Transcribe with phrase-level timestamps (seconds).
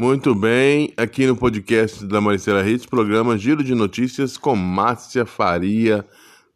[0.00, 6.06] Muito bem, aqui no podcast da Maristela Hits, programa Giro de Notícias com Márcia Faria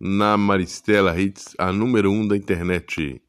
[0.01, 3.21] na Maristela Hits, a número um da internet.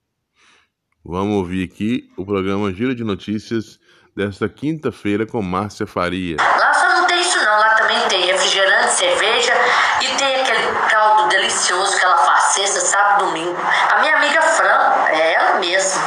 [1.03, 3.79] Vamos ouvir aqui o programa Giro de Notícias
[4.15, 6.37] desta quinta-feira com Márcia Faria.
[6.39, 9.53] Lá só não tem isso não, lá também tem refrigerante, cerveja
[9.99, 13.57] e tem aquele caldo delicioso que ela faz sexta, sábado, domingo.
[13.91, 16.01] A minha amiga Fran, é ela mesma,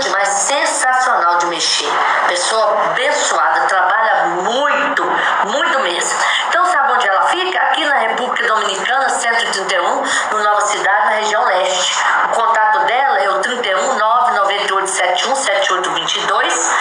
[0.00, 1.88] bacana demais, sensacional de mexer.
[2.26, 5.04] Pessoa abençoada, trabalha muito,
[5.46, 6.18] muito mesmo.
[6.48, 7.58] Então sabe onde ela fica?
[7.58, 10.02] Aqui na República Dominicana, 131,
[10.32, 11.98] no Nova Cidade, na região leste.
[12.24, 16.74] O contato dela é o 31 998 71 7822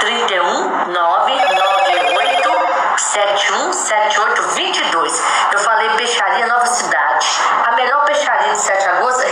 [0.00, 1.75] 31 998
[3.16, 5.22] 71 7822.
[5.52, 7.26] Eu falei Peixaria Nova Cidade.
[7.66, 9.22] A melhor peixaria de Sete Agosto,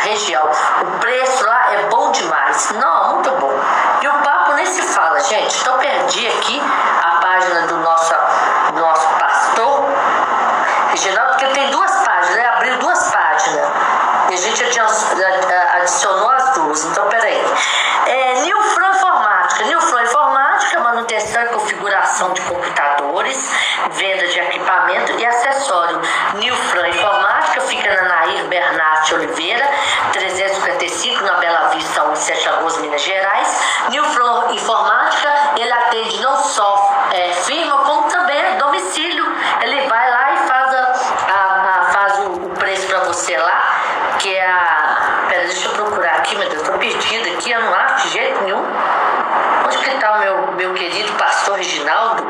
[0.00, 0.48] região.
[0.82, 2.70] O preço lá é bom demais.
[2.72, 3.52] Não, muito bom.
[4.00, 5.60] E o papo nem se fala, gente.
[5.60, 6.62] Então perdi aqui
[7.02, 8.14] a página do nosso,
[8.74, 9.86] nosso pastor,
[10.90, 12.48] Reginaldo, porque tem duas páginas, né?
[12.48, 13.66] Abriu duas páginas.
[14.30, 16.84] E a gente adicionou as duas.
[16.84, 17.44] Então, peraí.
[18.06, 19.64] É, Nilfran Informática.
[19.64, 20.31] Nilfran Informática,
[20.80, 23.50] manutenção e configuração de computadores,
[23.92, 26.00] venda de equipamento e acessório.
[26.34, 29.68] Nilfran Informática fica na Nair Bernat Oliveira,
[30.12, 33.60] 355, na Bela Vista, 1, Sete Agosto, Minas Gerais.
[33.88, 39.24] Nilfran Informática, ele atende não só é, firma, como também domicílio.
[39.62, 44.16] Ele vai lá e faz, a, a, a faz o, o preço para você lá,
[44.18, 45.26] que é a.
[45.28, 48.42] Pera, deixa eu procurar aqui, meu Deus, tô perdida aqui, eu não acho de jeito
[48.42, 48.61] nenhum.
[49.82, 52.24] Que tá o meu, meu querido pastor Reginaldo?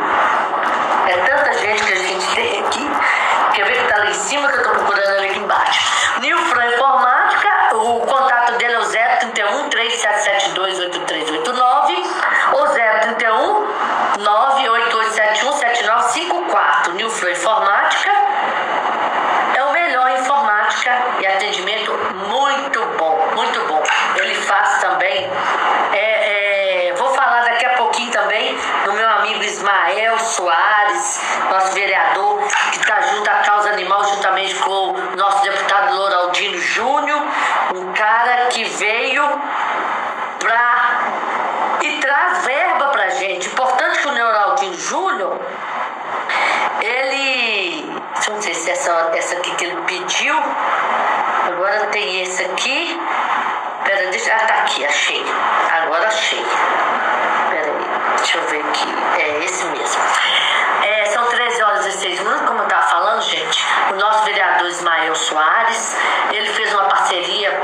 [1.06, 2.90] É tanta gente que a gente tem aqui.
[3.54, 6.20] Quer ver que tá lá em cima que eu tô procurando aqui embaixo.
[6.20, 12.02] Nilfran Informática, o contato dele é o 031 3772 8389
[12.52, 13.66] ou 031
[14.18, 16.92] 98871 7954.
[16.94, 18.10] Nilfran Informática
[19.54, 21.92] é o melhor em informática e atendimento
[22.28, 23.82] muito bom, muito bom.
[24.16, 25.30] Ele faz também.
[25.92, 31.20] É, é, vou falar daqui a pouquinho também do meu amigo Ismael Soares,
[31.50, 37.22] nosso vereador, que está junto à causa animal, juntamente com o nosso deputado Loraldino Júnior,
[37.74, 39.24] um cara que veio
[40.38, 41.00] para
[41.82, 43.48] e traz verba pra gente.
[43.48, 45.40] Importante que o Neuraldino Júnior,
[46.80, 48.02] ele.
[48.62, 50.36] Não sei se essa, essa aqui que ele pediu.
[51.48, 53.00] Agora tem esse aqui.
[53.84, 54.32] Pera, deixa.
[54.32, 55.24] Ah, tá aqui, achei.
[55.82, 56.46] Agora achei.
[57.50, 58.94] Pera aí, deixa eu ver aqui.
[59.18, 60.00] É esse mesmo.
[60.84, 63.66] É, são 13 horas e 16 minutos, como eu estava falando, gente.
[63.90, 65.96] O nosso vereador Ismael Soares,
[66.30, 67.60] ele fez uma parceria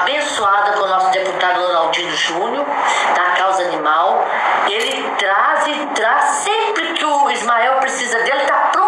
[0.00, 2.66] abençoada com o nosso deputado Ronaldinho Júnior,
[3.14, 4.26] da causa animal.
[4.66, 8.79] Ele traz e traz sempre que o Ismael precisa dele, para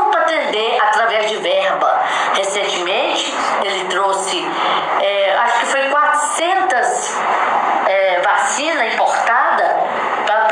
[0.82, 2.04] através de verba.
[2.34, 3.34] Recentemente,
[3.64, 4.46] ele trouxe,
[5.00, 7.16] é, acho que foi 400
[7.86, 9.71] é, vacina importada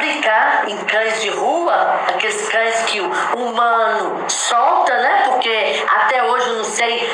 [0.01, 5.23] aplicar em cães de rua, aqueles cães que o humano solta, né?
[5.27, 7.11] Porque até hoje eu não sei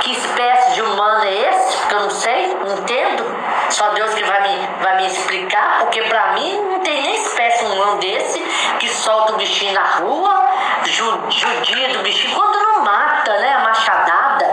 [0.00, 3.24] que espécie de humano é esse, porque eu não sei, não entendo.
[3.68, 7.64] Só Deus que vai me, vai me explicar, porque para mim não tem nem espécie
[7.66, 8.40] humano desse
[8.78, 10.48] que solta o bichinho na rua,
[10.82, 13.52] judia do bichinho, quando não mata, né?
[13.52, 14.46] A machadada,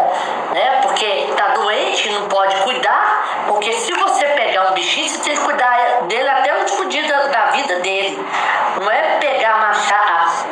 [0.52, 0.80] né?
[0.82, 5.44] Porque tá doente, não pode cuidar, porque se você pegar um bichinho, você tem que
[5.44, 6.57] cuidar dele até
[7.58, 8.26] vida dele.
[8.80, 9.56] Não é pegar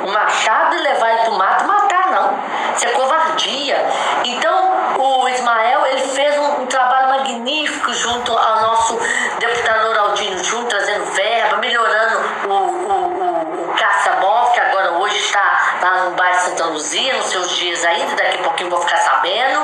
[0.04, 2.40] um machado e levar ele pro mato e matar, não.
[2.76, 3.86] Isso é covardia.
[4.24, 9.00] Então, o Ismael, ele fez um, um trabalho magnífico junto ao nosso
[9.40, 12.94] deputado Noraldino Júnior, trazendo verba, melhorando o, o,
[13.24, 17.86] o, o caça-móvel, que agora hoje está lá no bairro Santa Luzia, nos seus dias
[17.86, 19.60] ainda, daqui a pouquinho vou ficar sabendo.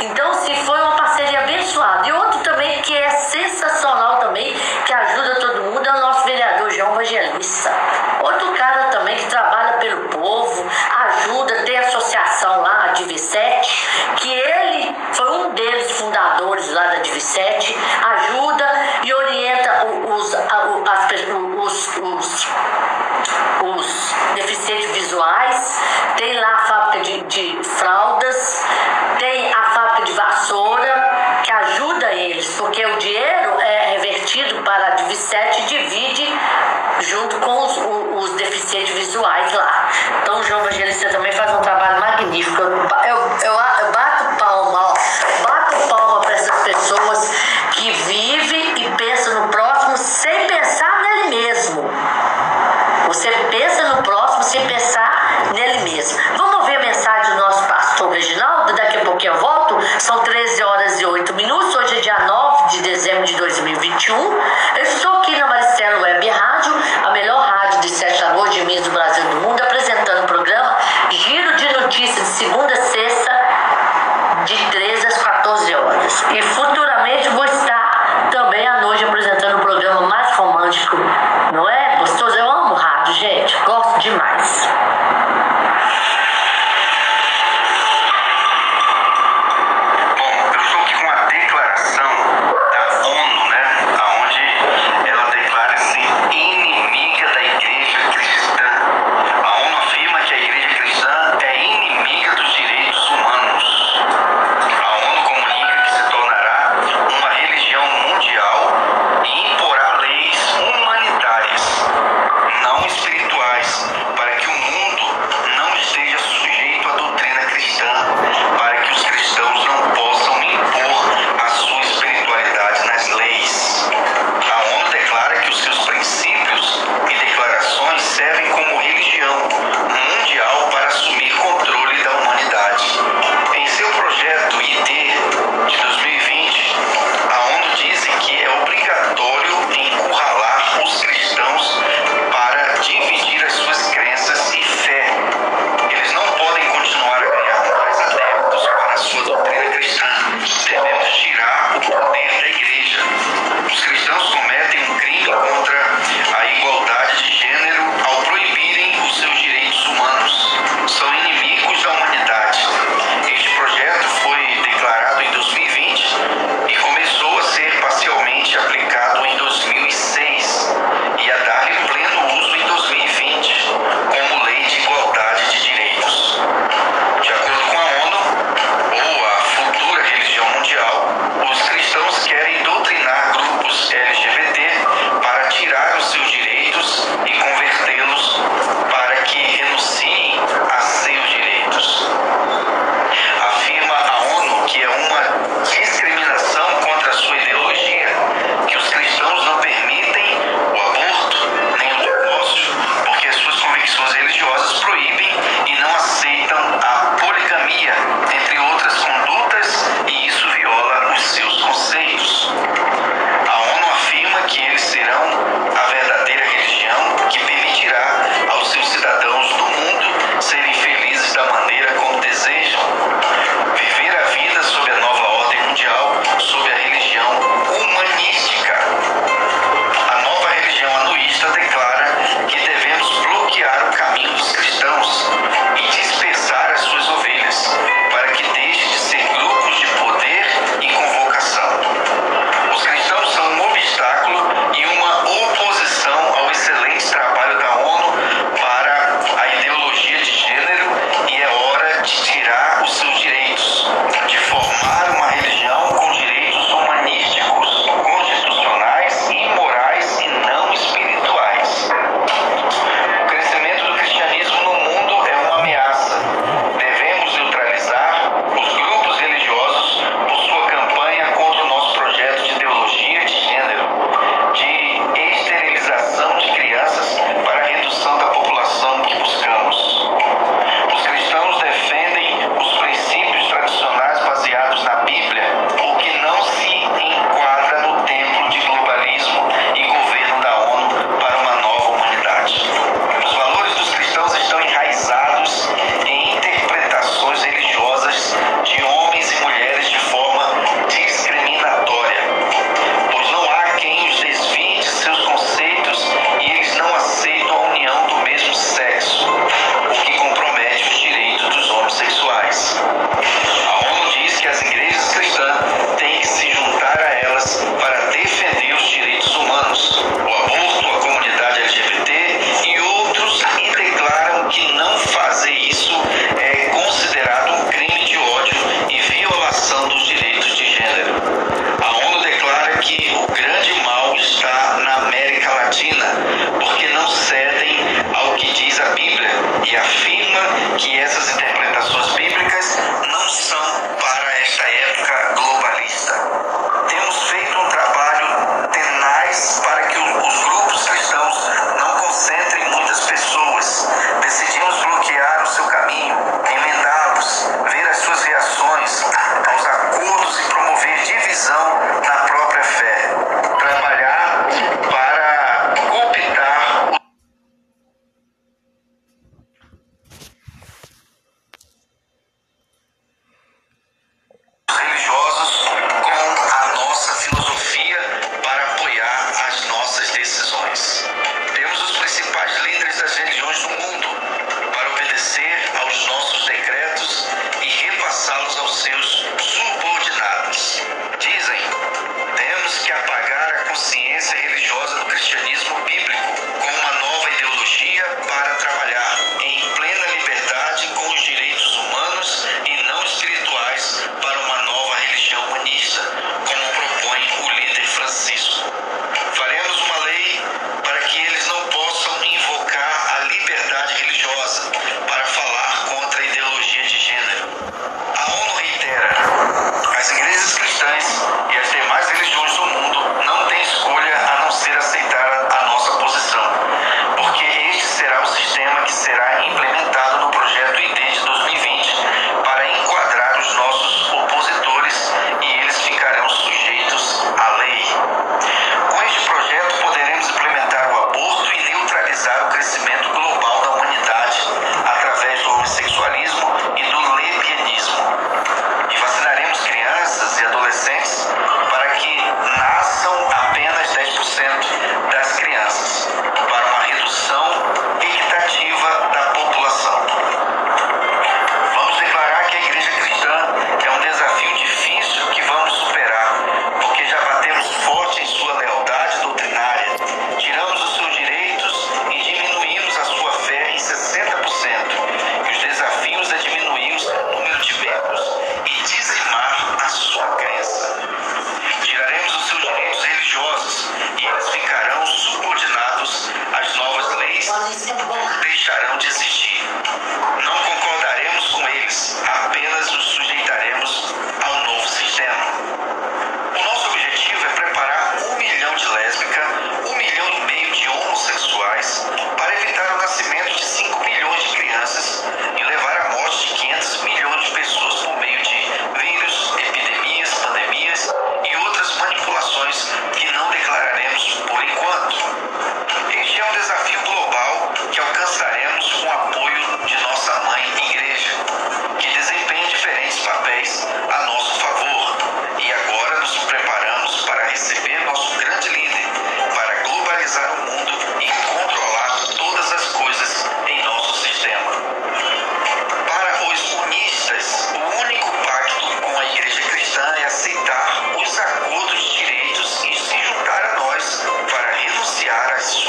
[0.00, 2.06] Então, se foi uma parceria abençoada.
[2.06, 6.70] E outro também que é sensacional também, que ajuda todo mundo, é o nosso vereador
[6.70, 7.72] João Evangelista.
[8.22, 10.70] Outro cara também que trabalha pelo povo,
[11.06, 11.78] ajuda, tem
[12.24, 18.64] associação lá, a Divisete, que ele foi um deles fundadores lá da Divisete, ajuda
[19.04, 22.48] e orienta os, os, os,
[23.62, 25.80] os deficientes visuais,
[26.16, 28.64] tem lá a fábrica de, de fraldas,
[29.18, 34.90] tem a fábrica de vassoura, que ajuda eles, porque o dinheiro é revertido para a
[34.90, 36.38] Divisete e divide
[37.00, 39.88] junto com os, os, os deficientes visuais lá.
[40.22, 42.62] Então o João Evangelista também faz um trabalho magnífico.
[42.62, 44.94] Eu, eu, eu, eu bato palma, ó,
[45.42, 47.30] bato palma para essas pessoas
[47.72, 51.90] que vivem e pensam no próximo sem pensar nele mesmo.
[53.06, 56.18] Você pensa no próximo sem pensar nele mesmo.
[56.36, 58.72] Vamos ouvir a mensagem do nosso pastor Reginaldo?
[58.74, 59.76] Daqui a pouco eu volto.
[59.98, 61.74] São 13 horas e 8 minutos.
[61.74, 64.16] Hoje é dia 9 de dezembro de 2021.
[64.76, 66.74] Eu estou aqui na Maristela Web Rádio,
[67.04, 70.24] a melhor rádio de sete da noite de Minas do Brasil e do mundo, apresentando
[70.24, 70.76] o programa
[71.10, 73.32] Giro de Notícias de segunda a sexta,
[74.46, 76.24] de 13 às 14 horas.
[76.32, 76.73] E futuramente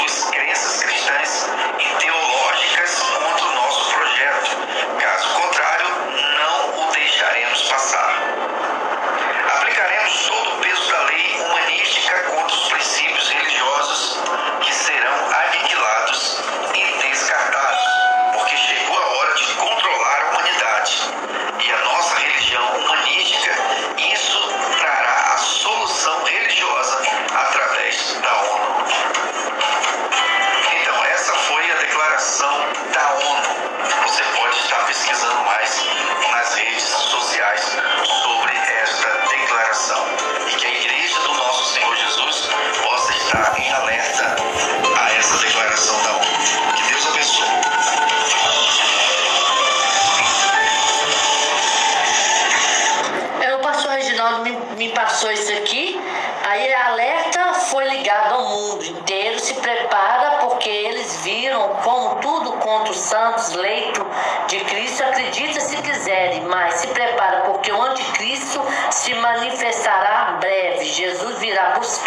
[0.06, 1.05] crianças cristãs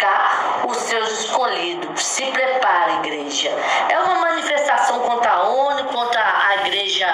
[0.00, 2.04] buscar os seus escolhidos.
[2.04, 3.50] Se prepare, igreja.
[3.88, 7.06] É uma manifestação contra a ONU, contra a igreja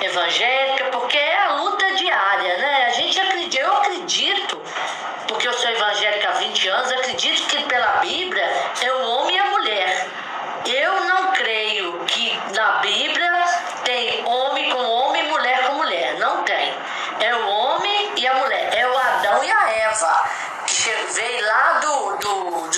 [0.00, 2.86] evangélica, porque é a luta diária, né?
[2.86, 4.60] A gente acredita, eu acredito,
[5.28, 8.44] porque eu sou evangélica há 20 anos, acredito que pela Bíblia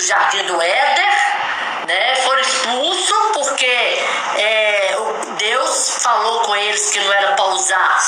[0.06, 1.06] jardim do Éden,
[1.86, 4.96] né, foram expulsos porque é,
[5.36, 7.98] Deus falou com eles que não era para usar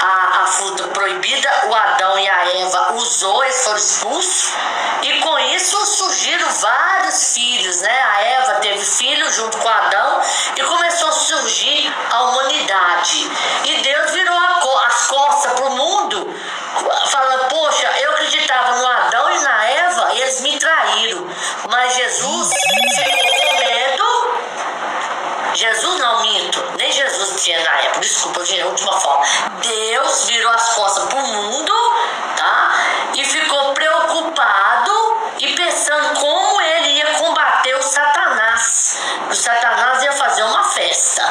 [0.00, 1.50] a, a fruta proibida.
[1.66, 4.52] O Adão e a Eva usou, e foram expulsos.
[5.02, 8.00] E com isso surgiram vários filhos, né?
[8.02, 10.20] A Eva teve filho junto com Adão
[10.56, 13.30] e começou a surgir a humanidade.
[13.64, 16.34] E Deus virou a, as costas para o mundo,
[17.10, 21.26] falando: Poxa, eu acreditava no Adão e na Eva eles me traíram.
[21.68, 22.50] Mas Jesus
[22.94, 24.30] ficou com medo.
[25.52, 29.24] Jesus não minto, nem Jesus tinha na época, desculpa, gente, a última forma.
[29.60, 31.72] Deus virou as costas para o mundo,
[32.36, 32.70] tá?
[33.14, 39.00] E ficou preocupado e pensando como ele ia combater o Satanás.
[39.30, 41.24] O Satanás ia fazer uma festa,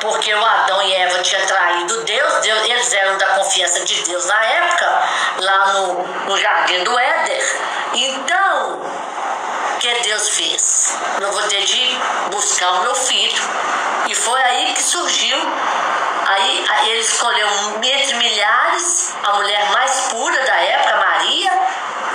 [0.00, 4.24] porque o Adão e Eva tinham traído Deus, Deus eles eram da confiança de Deus
[4.26, 5.02] na época,
[5.38, 7.60] lá no, no jardim do Éder.
[7.94, 8.80] Então,
[9.80, 10.94] que Deus fez?
[11.20, 11.98] Eu vou ter de
[12.30, 13.42] buscar o meu filho.
[14.06, 15.36] E foi aí que surgiu.
[16.26, 17.48] Aí ele escolheu
[17.82, 21.50] entre milhares a mulher mais pura da época, Maria,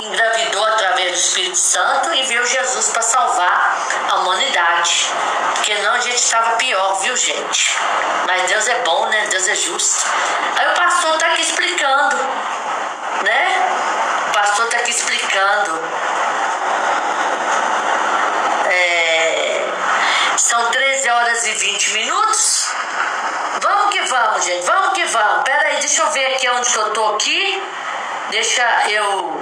[0.07, 3.77] engravidou através do Espírito Santo e veio Jesus para salvar
[4.09, 5.12] a humanidade.
[5.55, 7.77] Porque não a gente estava pior, viu gente?
[8.25, 9.27] Mas Deus é bom, né?
[9.29, 10.05] Deus é justo.
[10.57, 12.15] Aí o pastor está aqui explicando,
[13.24, 13.69] né?
[14.29, 15.81] O pastor está aqui explicando
[20.38, 22.69] São 13 horas e 20 minutos.
[23.62, 24.65] Vamos que vamos, gente.
[24.65, 25.43] Vamos que vamos.
[25.43, 27.63] Pera aí, deixa eu ver aqui onde eu tô aqui.
[28.29, 29.41] Deixa eu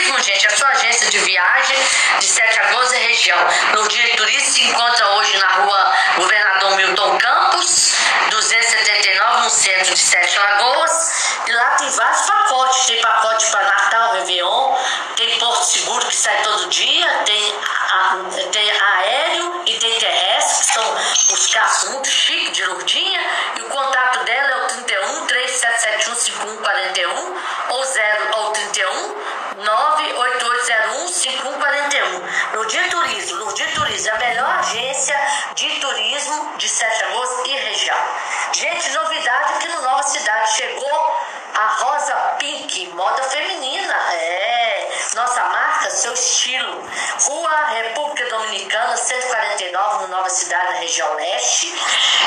[2.31, 3.37] 7 a 12 região.
[3.73, 7.93] No dia turístico se encontra hoje na rua Governador Milton Campos,
[8.29, 11.35] 279, no centro de Sete Lagoas.
[11.45, 12.85] E lá tem vários pacotes.
[12.87, 14.77] Tem pacote para Natal, Réveillon,
[15.15, 18.17] tem Porto Seguro que sai todo dia, tem, a,
[18.51, 20.95] tem aéreo e tem terrestre, que são
[21.33, 23.21] os carros muito chiques de Lourdinha.
[23.57, 32.55] E o contato dela é o 31 3771 5141 ou 0 ou 31 98801 5141.
[32.55, 35.15] No Dia Turismo, Dia Turismo, é a melhor agência
[35.55, 37.97] de turismo de Sete Agosto e região.
[38.53, 41.17] Gente, novidade que no Nova Cidade chegou
[41.55, 43.93] a Rosa Pink, moda feminina.
[44.13, 44.70] É,
[45.97, 46.89] seu estilo.
[47.27, 51.73] Rua República Dominicana, 149, no Nova Cidade, na região leste.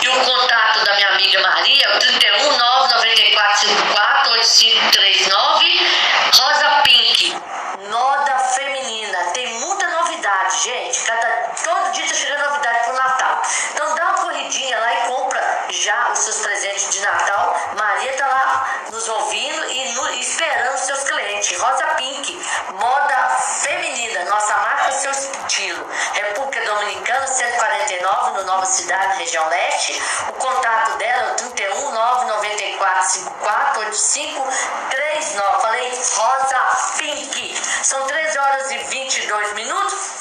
[0.03, 6.15] E o contato da minha amiga Maria, o 31 994 54 8539.
[6.35, 7.43] Rosa Pink,
[7.91, 9.19] moda feminina.
[9.33, 9.84] Tem muita
[10.25, 11.05] novidade, gente.
[11.05, 11.29] Cada,
[11.63, 13.43] todo dia tá chegando novidade pro Natal.
[13.73, 17.57] Então dá uma corridinha lá e compra já os seus presentes de Natal.
[17.77, 21.59] Maria tá lá nos ouvindo e no, esperando seus clientes.
[21.59, 23.29] Rosa Pink, moda
[23.63, 25.87] feminina, nossa marca, seu estilo.
[26.15, 30.03] República Dominicana, 149, no Nova Cidade, região leste.
[30.29, 34.49] O contato dela é o 31 994 54 85
[34.91, 35.61] 39.
[35.61, 37.63] Falei Rosa Pink.
[37.83, 40.14] São 13 horas e 22 minutos.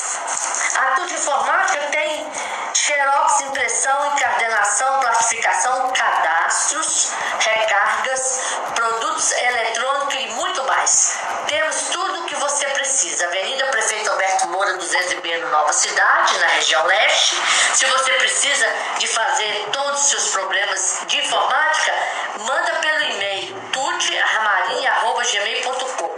[0.75, 2.31] A Tudo Informática tem
[2.73, 8.39] xerox, impressão, encadernação, plastificação, cadastros, recargas,
[8.73, 11.19] produtos eletrônicos e muito mais.
[11.47, 13.25] Temos tudo o que você precisa.
[13.27, 17.35] Avenida Prefeito Alberto Moura, 200B, no Nova Cidade, na região leste.
[17.75, 21.93] Se você precisa de fazer todos os seus problemas de informática,
[22.39, 26.13] manda pelo e-mail tutearmarinha.gmail.com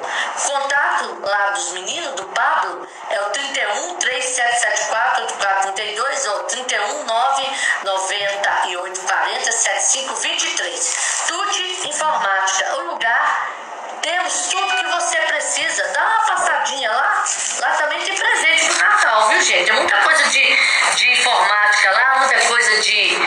[0.46, 9.52] Contato lá dos meninos, do Pablo, é o 31 3774 8432 ou 31 998 40
[9.52, 11.26] 7523.
[11.28, 13.66] Tute Informática, o lugar
[14.06, 15.88] temos tudo que você precisa.
[15.88, 17.24] Dá uma passadinha lá.
[17.60, 19.66] Lá também tem presente pro Natal, viu, gente?
[19.66, 20.60] Tem muita coisa de,
[20.96, 23.20] de informática lá, muita coisa de,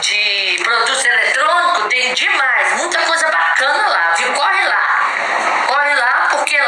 [0.00, 2.72] de produtos eletrônicos, tem demais.
[2.78, 4.32] Muita coisa bacana lá, viu?
[4.34, 5.66] Corre lá.
[5.68, 6.60] Corre lá, porque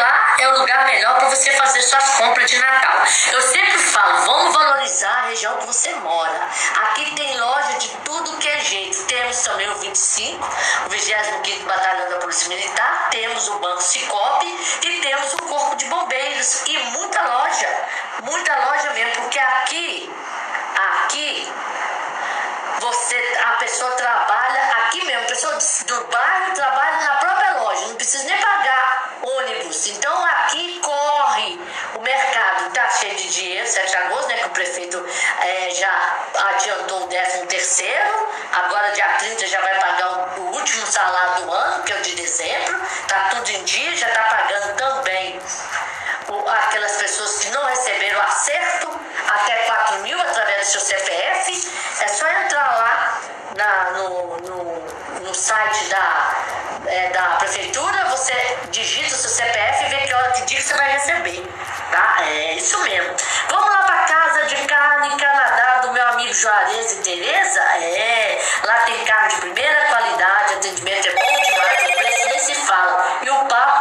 [0.58, 3.04] lugar melhor para você fazer suas compras de Natal.
[3.32, 6.48] Eu sempre falo, vamos valorizar a região que você mora.
[6.82, 9.04] Aqui tem loja de tudo que é jeito.
[9.04, 10.46] Temos também o 25,
[10.86, 14.46] o 25 Batalhão da Polícia Militar, temos o Banco Cicobi
[14.82, 17.68] e temos o Corpo de Bombeiros e muita loja,
[18.22, 20.14] muita loja mesmo, porque aqui,
[21.02, 21.52] aqui
[22.80, 25.54] você, a pessoa trabalha aqui mesmo, a pessoa
[25.86, 29.86] do bairro trabalha na própria loja, não precisa nem pagar ônibus.
[29.88, 31.58] Então aqui corre
[31.94, 34.36] o mercado, tá cheio de dinheiro, 7 de agosto, né?
[34.38, 35.06] Que o prefeito
[35.40, 36.16] é, já
[36.50, 41.52] adiantou o 13 terceiro, agora dia 30 já vai pagar o, o último salário do
[41.52, 45.40] ano, que é o de dezembro, tá tudo em dia, já está pagando também
[48.46, 51.68] acerto até 4 mil através do seu CPF.
[52.00, 53.20] É só entrar lá
[53.56, 56.34] na, no, no, no site da,
[56.86, 58.34] é, da prefeitura, você
[58.70, 61.46] digita o seu CPF e vê que hora que dia que você vai receber.
[61.90, 62.16] Tá?
[62.20, 63.14] É isso mesmo.
[63.48, 67.60] Vamos lá para casa de carne Canadá do meu amigo Juarez e Tereza?
[67.60, 72.54] É, lá tem carne de primeira qualidade, atendimento é bom demais, o preço nem se
[72.66, 73.18] fala.
[73.22, 73.75] E o papo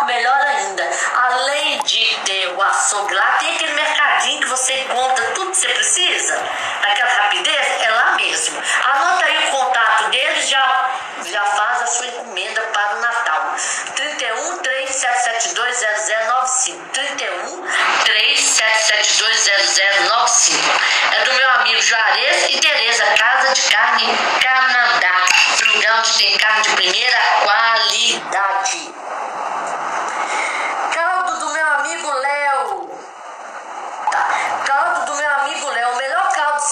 [2.85, 6.39] açougue lá, tem aquele mercadinho que você encontra tudo que você precisa,
[6.83, 8.61] aquela rapidez, é lá mesmo.
[8.83, 10.91] Anota aí o contato deles, já,
[11.25, 13.55] já faz a sua encomenda para o Natal.
[13.95, 15.77] 31 3772
[16.27, 16.89] 0095.
[16.89, 17.67] 31
[18.03, 19.51] 3772
[20.07, 20.59] 0095.
[21.11, 24.05] É do meu amigo Juarez e Tereza, Casa de Carne
[24.41, 25.25] Canadá.
[25.73, 28.93] Lugar onde tem carne de primeira qualidade.
[30.93, 32.89] Caldo do meu amigo Léo.
[34.11, 34.27] Tá.
[34.65, 35.97] Caldo do meu amigo Léo, o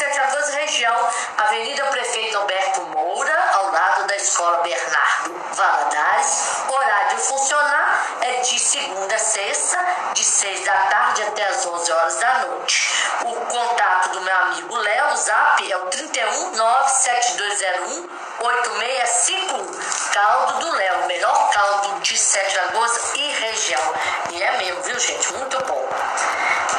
[0.02, 6.64] Lagoas região, Avenida Prefeito Alberto Moura, ao lado da Escola Bernardo Valadares.
[6.68, 9.78] Horário de funcionar é de segunda a sexta,
[10.14, 12.92] de 6 da tarde até as 11 horas da noite.
[13.24, 20.12] O contato do meu amigo Léo, o zap é o 31 97201 8651.
[20.12, 23.94] Caldo do Léo, melhor caldo de Sete Lagoas e região.
[24.32, 25.34] E é mesmo, viu, gente?
[25.34, 25.88] Muito bom.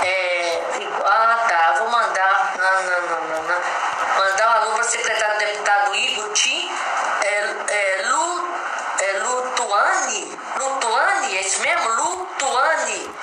[0.02, 0.62] É,
[1.04, 1.74] ah, tá.
[1.78, 2.43] Vou mandar.
[2.64, 4.24] Não.
[4.24, 6.70] Mandar um alô para o secretário deputado Igor Tim.
[7.22, 8.48] É, é, Lu,
[9.00, 10.38] é Lutuane.
[10.56, 11.88] Lutuane, é isso mesmo?
[11.90, 13.14] Lutuane.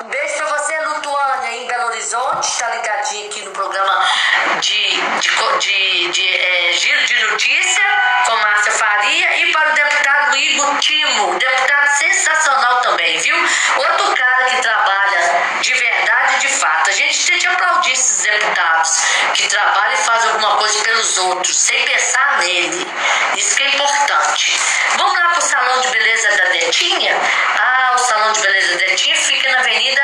[0.00, 2.48] Um beijo para você, Lutuane, aí em Belo Horizonte.
[2.48, 4.02] Está ligadinho aqui no programa
[4.60, 4.88] de,
[5.20, 7.82] de, de, de é, Giro de Notícia
[8.24, 9.36] com Márcia Faria.
[9.38, 13.36] E para o deputado Igor Timo, deputado sensacional também, viu?
[13.76, 16.90] Outro cara que trabalha de verdade e de fato.
[16.90, 19.00] A gente tem que aplaudir esses deputados
[19.34, 22.86] que trabalham e fazem alguma coisa pelos outros, sem pensar nele.
[23.36, 24.58] Isso que é importante.
[24.96, 27.16] Vamos lá para o Salão de Beleza da Detinha?
[27.58, 30.02] Ah, o Salão de Beleza da Detinha fica na Avenida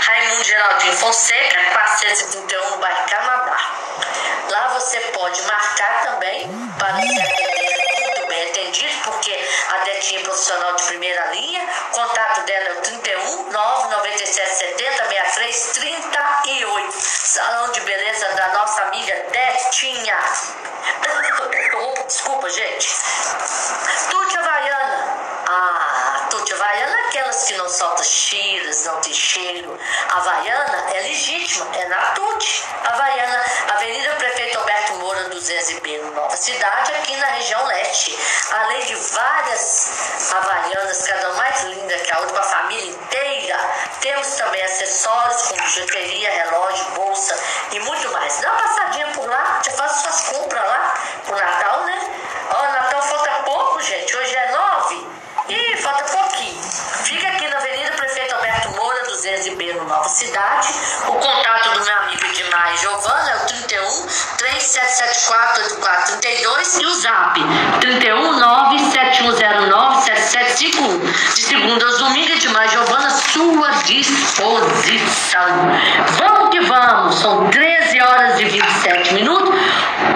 [0.00, 3.56] Raimundo Geraldinho Fonseca, 431, no bairro Canadá.
[4.50, 7.00] Lá você pode marcar também para
[10.12, 11.62] profissional de primeira linha.
[11.90, 16.92] O contato dela é o 31 997 70 63 38.
[16.92, 20.18] Salão de beleza da nossa amiga Detinha.
[22.06, 22.88] Desculpa, gente.
[24.10, 25.18] Tuti Havaiana.
[25.48, 26.52] Ah, Tuti
[27.34, 29.78] Que não soltam cheiras, não tem cheiro.
[30.08, 32.64] Havaiana é legítima, é na Tuti.
[32.84, 33.44] Havaiana,
[33.74, 38.16] Avenida Prefeito Alberto Moura, 200B, no Nova Cidade, aqui na região leste.
[38.50, 43.58] Além de várias Havaianas, cada uma mais linda que a outra, com a família inteira.
[44.00, 47.38] Temos também acessórios com bijuteria, relógio, bolsa
[47.72, 48.40] e muito mais.
[48.40, 50.94] Dá uma passadinha por lá, você faz suas compras lá
[51.26, 52.14] pro Natal, né?
[52.50, 54.16] Ó, Natal falta pouco, gente.
[54.16, 55.06] Hoje é nove.
[55.48, 56.13] Ih, falta.
[57.04, 60.68] Fica aqui na Avenida Prefeito Alberto Moura, 200B, no Nova Cidade.
[61.06, 64.06] O contato do meu amigo Edmar Giovana é o 31
[64.38, 67.40] 3774 8432 e o zap
[67.80, 71.34] 31 97109 7751.
[71.34, 75.46] De segunda a domingo, Edmar Giovana, sua disposição.
[76.18, 79.54] Vamos que vamos, são 13 horas e 27 minutos.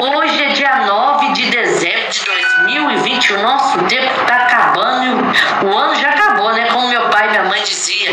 [0.00, 1.87] Hoje é dia 9 de dezembro
[2.18, 3.32] de 2020.
[3.34, 5.28] O nosso tempo está acabando
[5.62, 6.66] o ano já acabou, né?
[6.70, 8.10] Como meu pai e minha mãe dizia.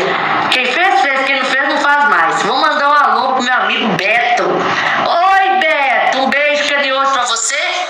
[0.50, 1.26] Quem fez, fez.
[1.26, 2.42] Quem não fez, não faz mais.
[2.42, 4.44] Vou mandar um alô pro meu amigo Beto.
[4.44, 6.18] Oi, Beto.
[6.18, 7.86] Um beijo carinhoso pra você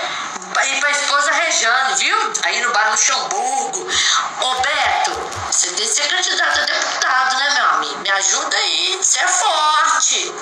[0.65, 2.33] e pra esposa Rejane, viu?
[2.43, 3.87] Aí no bairro Luxemburgo.
[4.41, 5.11] Ô, Beto,
[5.51, 7.99] você tem que ser candidato a deputado, né, meu amigo?
[7.99, 8.97] Me ajuda aí.
[9.01, 10.33] Você é forte.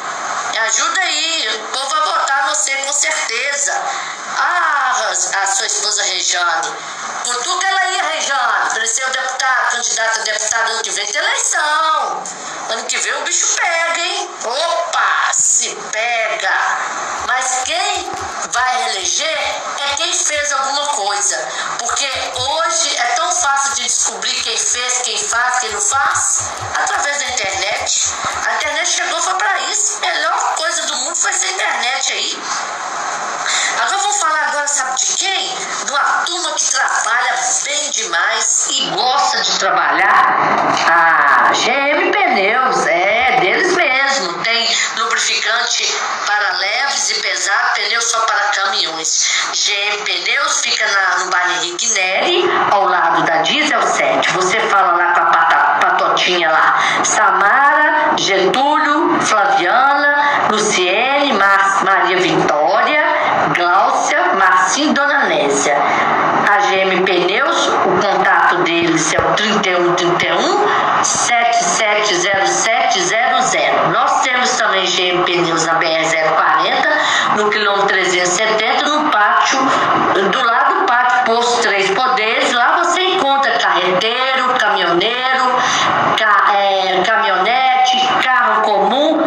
[0.51, 1.49] Me ajuda aí.
[1.55, 3.83] O povo vai votar você com certeza.
[4.38, 6.74] Ah, a sua esposa Rejane.
[7.24, 11.06] Por que ela ia, Rejane, para ser o deputado, candidato a deputado ano que vem
[11.08, 12.24] tem eleição.
[12.69, 14.30] Ano que vem o bicho pega, hein?
[14.43, 16.58] Opa, se pega.
[17.28, 18.12] Mas quem
[18.52, 19.38] vai reeleger
[19.80, 21.48] é quem fez alguma coisa.
[21.80, 27.17] Porque hoje é tão fácil de descobrir quem fez, quem faz, quem não faz, através
[27.19, 28.13] da internet.
[28.45, 29.98] A internet chegou foi para isso.
[29.98, 32.41] A melhor coisa do mundo foi essa internet aí.
[33.77, 35.55] Agora vamos falar agora, sabe de quem?
[35.85, 37.35] De uma turma que trabalha
[37.65, 40.38] bem demais e gosta de trabalhar.
[40.89, 44.41] A GM Pneus, é deles mesmo.
[44.43, 45.93] Tem lubrificante
[46.25, 49.29] para leves e pesados, pneu só para caminhões.
[49.51, 54.31] GM Pneus fica na, no bairro Henrique Neri, ao lado da Diesel 7.
[54.31, 57.03] Você fala lá com a pata, patotinha lá.
[57.03, 60.15] Samara, Getúlio, Flaviana
[60.49, 62.64] Luciene, Mar Maria Vitória,
[64.65, 65.75] Gláucia, Marcinho e Dona Nésia.
[65.75, 70.65] A GM Pneus, o contato deles é o 3131
[71.04, 73.91] 770700.
[73.91, 79.60] Nós temos também GM Pneus na BR-040, no quilômetro 370, no pátio,
[80.32, 82.51] do lado do pátio Posto Três Poderes.
[82.54, 85.56] Lá você encontra carreteiro, caminhoneiro,
[86.17, 89.21] ca, é, caminhonete, carro comum,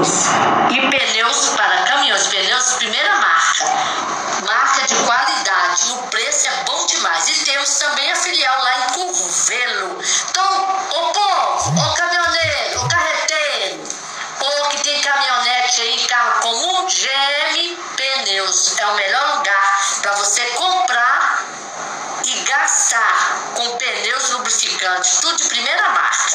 [0.00, 0.24] caminhões.
[0.70, 3.64] E pneus para caminhões, pneus primeira marca.
[4.46, 7.28] Marca de qualidade, o preço é bom demais.
[7.28, 9.98] E temos também a filial lá em Curvelo.
[10.30, 13.84] Então, ô povo, ô caminhoneiro, ô carreteiro,
[14.40, 20.42] ou que tem caminhonete aí, carro comum, GM Pneus é o melhor lugar para você
[20.52, 21.44] comprar
[22.24, 26.29] e gastar com pneus lubrificantes, tudo de primeira marca.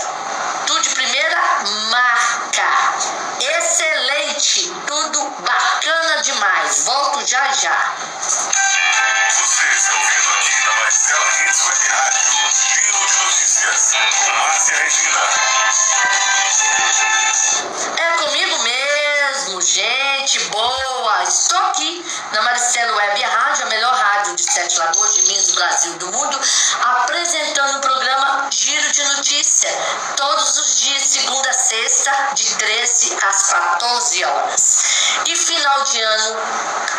[2.58, 6.86] Excelente, tudo bacana demais.
[6.86, 7.94] Volto já já.
[9.28, 11.52] Você está ouvindo aqui na Marcela Web
[11.90, 15.55] Rádio, Giro de Notícias, com Márcia Regina.
[21.28, 25.54] Estou aqui na Maricelo Web Rádio, a melhor rádio de Sete Lagoas, de Minas, do
[25.56, 26.40] Brasil do mundo,
[26.84, 29.70] apresentando o programa Giro de Notícia,
[30.16, 34.84] todos os dias, segunda a sexta, de 13 às 14 horas.
[35.26, 36.38] E final de ano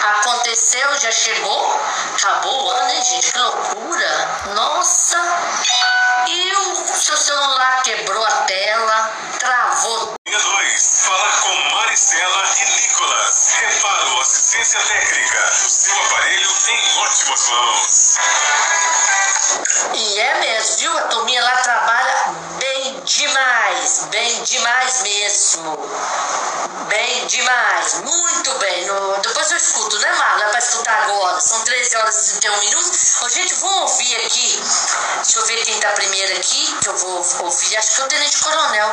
[0.02, 1.80] aconteceu, já chegou,
[2.16, 3.32] acabou o ano, hein, gente?
[3.32, 4.28] Que loucura!
[4.54, 6.05] Nossa!
[6.28, 13.48] E o seu celular quebrou a tela, travou Linha 2, falar com Maristela e Nicolas.
[13.60, 15.50] Reparo assistência técnica.
[15.52, 18.16] O seu aparelho em ótimas mãos.
[19.94, 20.98] E é mesmo, viu?
[20.98, 22.24] A turminha lá trabalha
[22.58, 25.76] bem demais, bem demais mesmo.
[26.88, 28.84] Bem demais, muito bem.
[28.86, 30.44] No- Depois eu escuto, né, Marla?
[30.44, 31.40] É pra escutar agora.
[31.40, 33.16] São 13 horas e 31 minutos.
[33.22, 34.60] Ô, gente, vamos ouvir aqui.
[35.16, 37.76] Deixa eu ver quem tá primeiro aqui, que eu vou ouvir.
[37.76, 38.90] Acho que é o Tenente Coronel.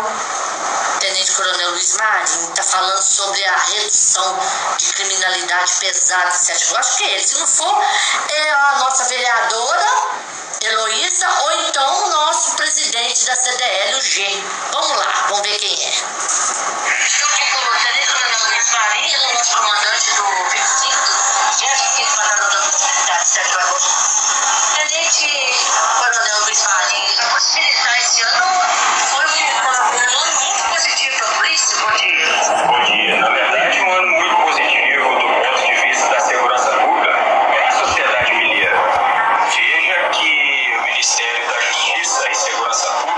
[1.00, 4.40] Tenente Coronel Luiz Marinho está falando sobre a redução
[4.78, 6.88] de criminalidade pesada Sete Lagoas.
[6.88, 7.28] Acho que é ele.
[7.28, 7.84] Se não for,
[8.30, 9.88] é a nossa vereadora
[10.64, 14.26] Heloísa ou então o nosso presidente da CDL, o G.
[14.72, 15.90] Vamos lá, vamos ver quem é.
[15.90, 20.98] Estou aqui com o Tenente Coronel Luiz Marinho, o nosso comandante do 25,
[21.60, 23.84] 25 Batalhão da Cidade de Sete Lagoas.
[24.76, 25.28] Tenente
[25.98, 28.46] Coronel Luiz Marinho, a Polícia Militar esse ano
[29.12, 31.78] foi um, ano muito positivo para a polícia.
[31.80, 32.26] Bom dia.
[32.68, 33.20] Bom dia.
[33.20, 33.43] Na verdade,
[41.04, 43.13] que o Ministério da Justiça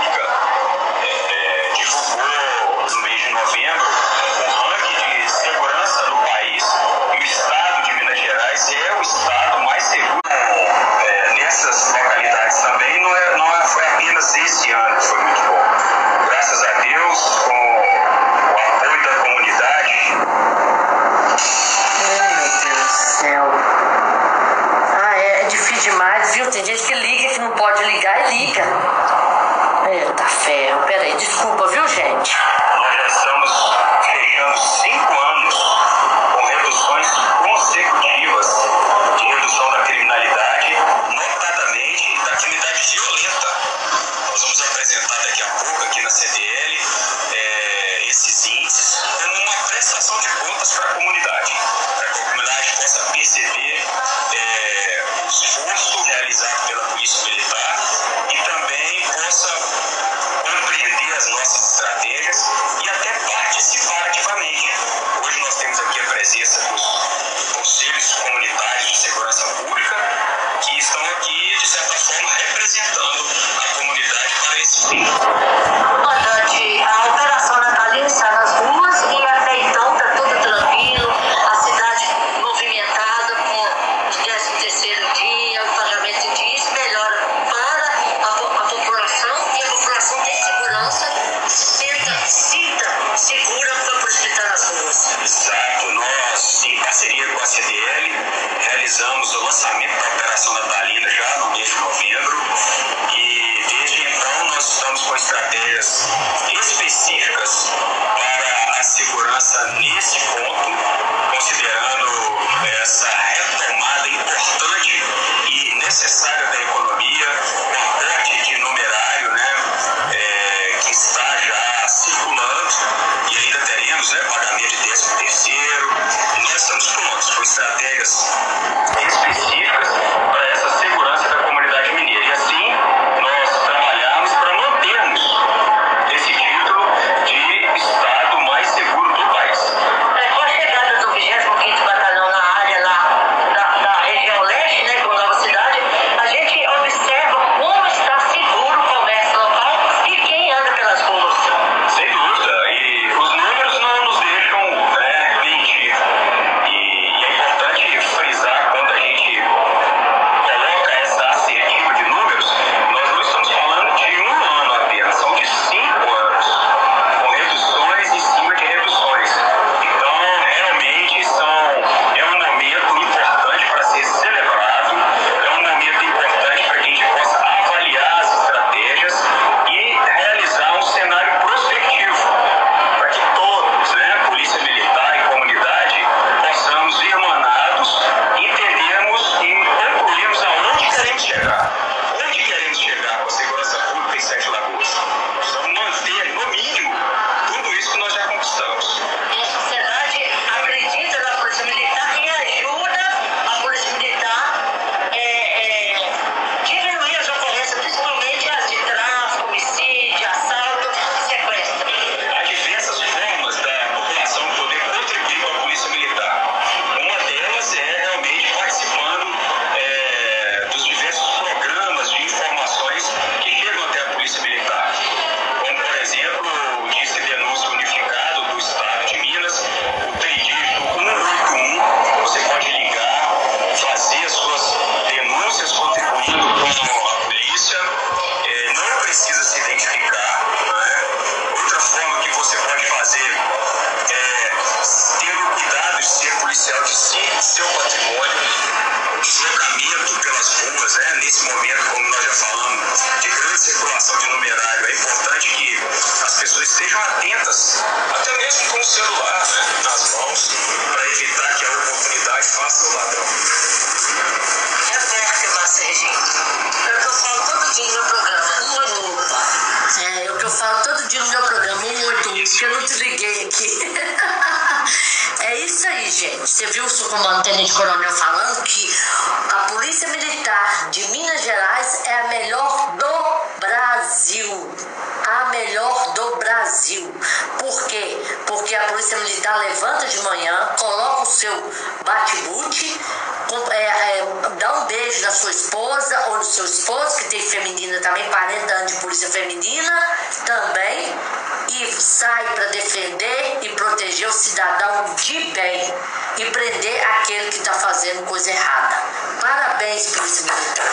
[306.38, 308.94] e prender aquele que está fazendo coisa errada.
[309.40, 310.86] Parabéns, Polícia Militar.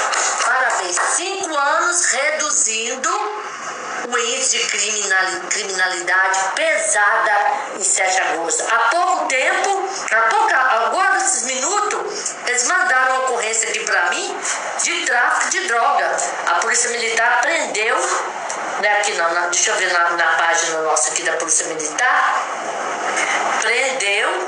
[0.46, 0.98] Parabéns.
[1.16, 3.10] Cinco anos reduzindo
[4.08, 8.64] o índice de criminali- criminalidade pesada em Sete Agosto.
[8.70, 14.38] Há pouco tempo, há pouco, agora nesses minutos, eles mandaram uma ocorrência aqui para mim
[14.84, 16.18] de tráfico de droga.
[16.48, 17.96] A Polícia Militar prendeu,
[18.82, 21.66] não é aqui não, na- deixa eu ver na, na página nossa aqui da Polícia
[21.68, 22.44] Militar,
[23.62, 24.48] prendeu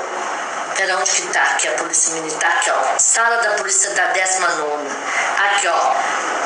[0.76, 2.52] Pera, onde que tá aqui a polícia militar?
[2.52, 2.98] Aqui, ó.
[2.98, 4.88] Sala da polícia da 19.
[5.38, 5.94] Aqui, ó.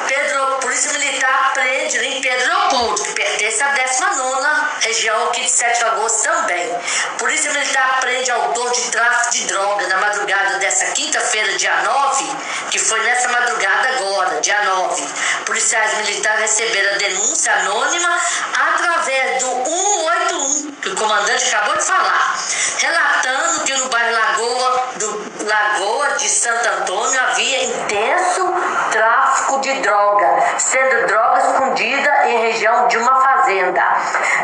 [0.06, 4.20] Pedro, polícia militar prende em Pedro Leopoldo, que pertence à 19
[4.80, 6.74] região aqui de 7 de agosto também.
[7.18, 12.36] Polícia militar prende autor de tráfico de droga na madrugada dessa quinta-feira, dia 9,
[12.70, 15.08] que foi nessa madrugada agora, dia 9.
[15.44, 18.20] Policiais militares receberam a denúncia anônima
[18.54, 22.38] através do 181, que o comandante acabou de falar,
[22.78, 28.54] relatando que no bairro Lagoa, do Lagoa de Santo Antônio havia intenso
[28.90, 30.28] tráfico de droga,
[30.58, 33.82] sendo droga escondida em região de uma fazenda.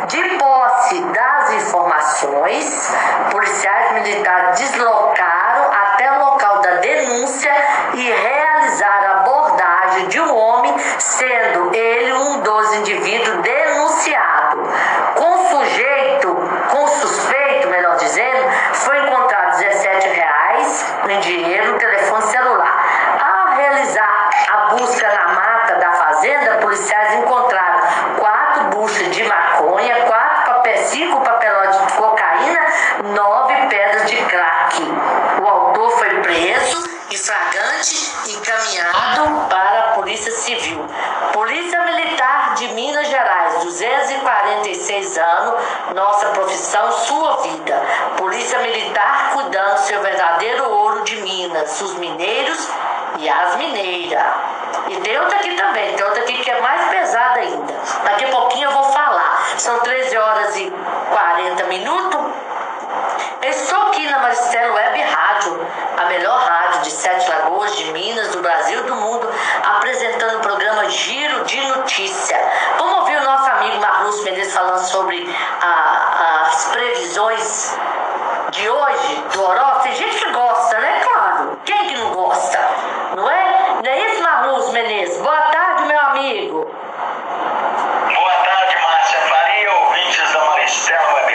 [0.07, 2.95] De posse das informações,
[3.31, 7.53] policiais militares deslocaram até o local da denúncia
[7.95, 14.63] e realizaram a abordagem de um homem, sendo ele um dos indivíduos denunciado.
[15.15, 16.35] Com sujeito,
[16.71, 22.86] com suspeito, melhor dizendo, foi encontrado 17 reais em dinheiro no telefone celular.
[23.87, 30.81] Realizar a busca na mata da fazenda, policiais encontraram quatro buchas de maconha, quatro papéis,
[30.89, 32.61] cinco papelotes de cocaína,
[33.15, 34.83] nove pedras de crack.
[35.41, 40.85] O autor foi preso em flagrante e encaminhado para a Polícia Civil.
[41.33, 45.55] Polícia Militar de Minas Gerais, 246 anos,
[45.95, 47.81] nossa profissão, sua vida.
[48.17, 52.69] Polícia Militar cuidando seu verdadeiro ouro de Minas, os mineiros
[53.19, 54.25] e as mineiras.
[54.89, 57.73] E tem outra aqui também, tem outra aqui que é mais pesada ainda.
[58.05, 59.43] Daqui a pouquinho eu vou falar.
[59.57, 60.71] São 13 horas e
[61.11, 62.21] 40 minutos.
[63.43, 65.67] Estou aqui na Maristela Web Rádio,
[65.99, 69.29] a melhor rádio de Sete Lagoas, de Minas, do Brasil, do mundo,
[69.77, 72.39] apresentando o programa Giro de Notícia.
[72.79, 77.77] Vamos ouvir o nosso amigo Marlúcio Menezes falando sobre a- as previsões
[78.51, 79.57] de hoje, do.
[79.83, 81.01] Tem gente que gosta, né?
[81.05, 81.61] Claro.
[81.65, 82.59] Quem que não gosta?
[83.15, 83.77] Não é?
[83.85, 85.23] Não é isso, Marlúcio Menezes?
[85.23, 86.71] Boa tarde, meu amigo.
[88.15, 91.26] Boa tarde, Márcia Faria, ouvintes da Maristela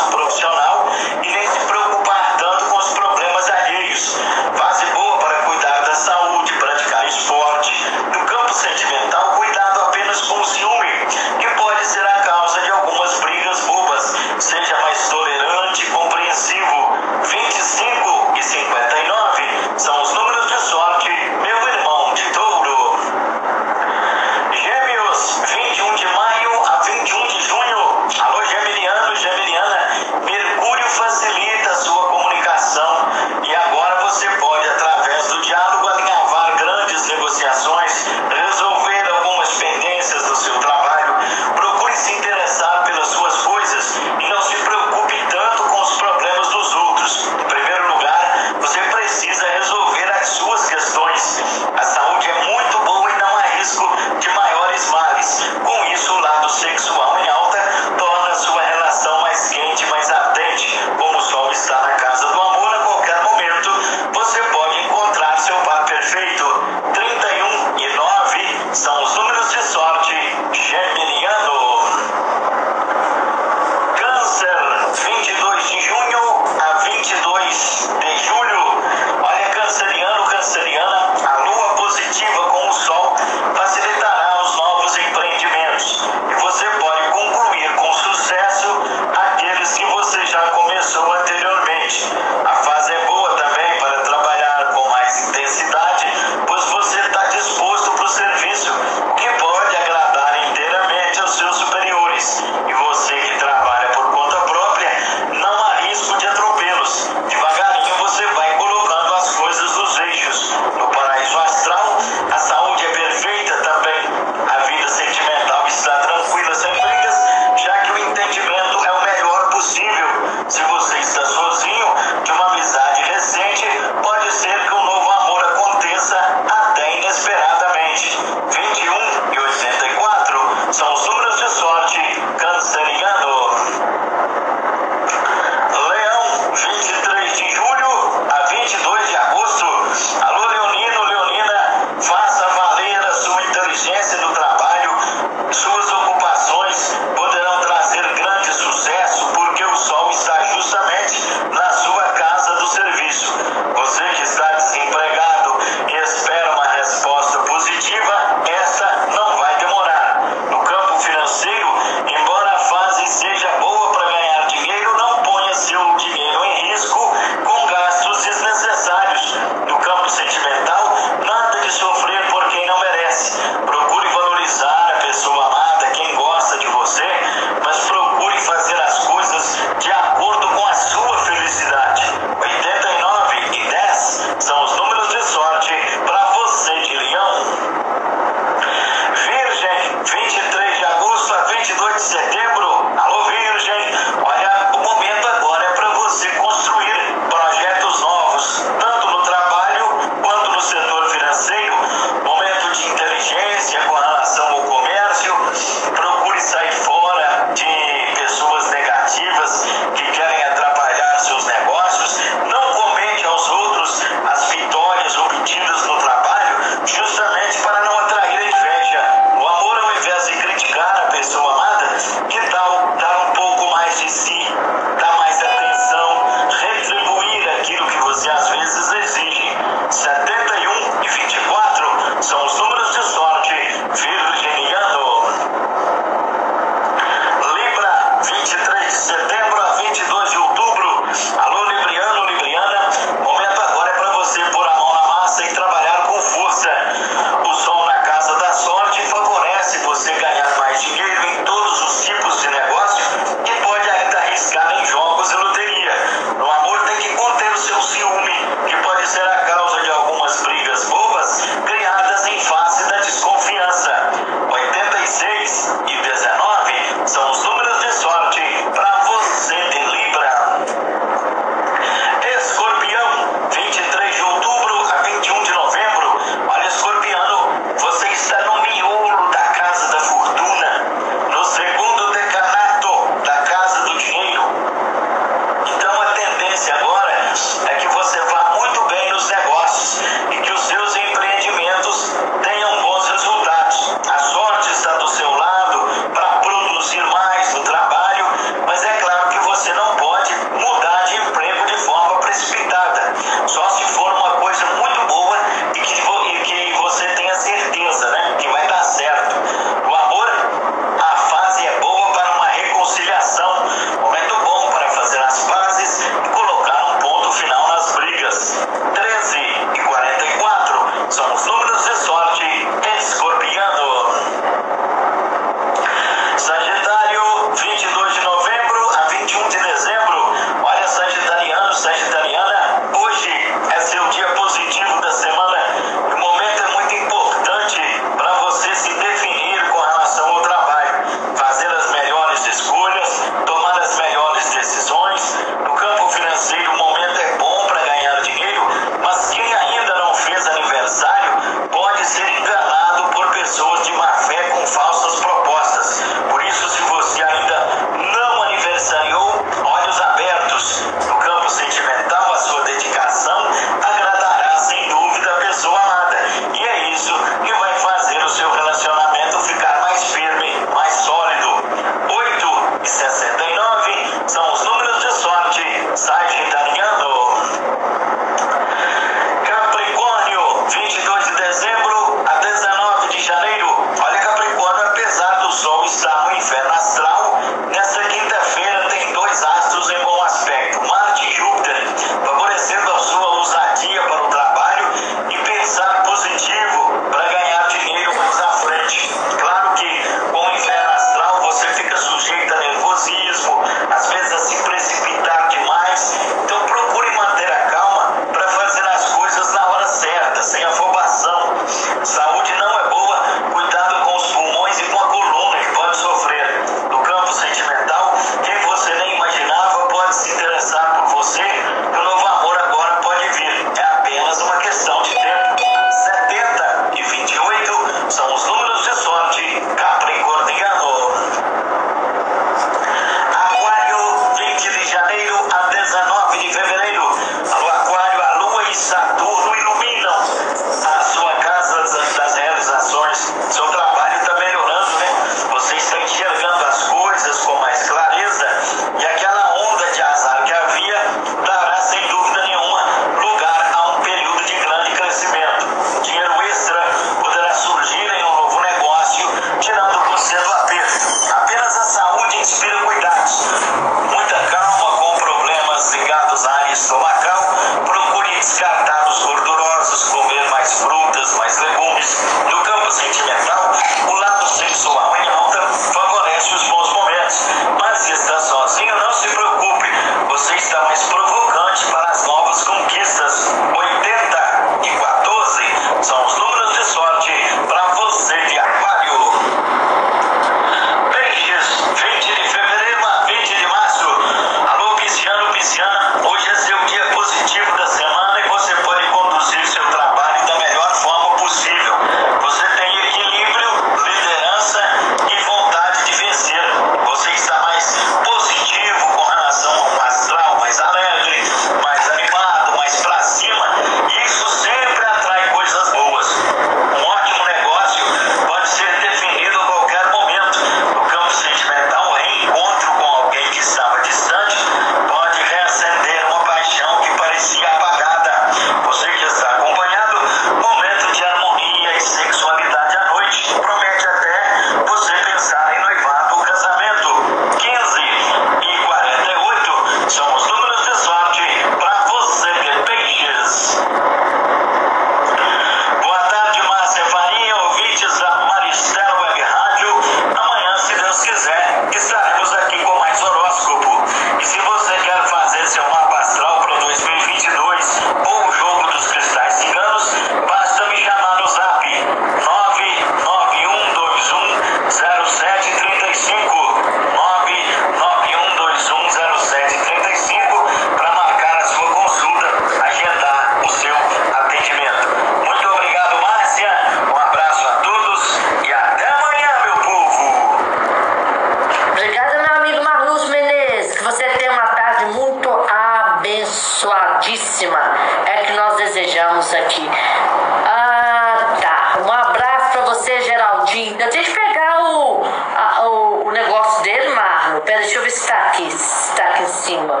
[599.66, 600.00] cima.